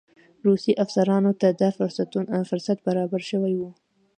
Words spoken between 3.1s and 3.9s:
شوی وو.